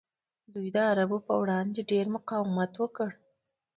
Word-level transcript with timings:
دوی 0.53 0.67
د 0.75 0.77
عربو 0.91 1.17
پر 1.25 1.35
وړاندې 1.41 1.81
ډیر 1.91 2.05
مقاومت 2.15 2.71
وکړ 2.77 3.09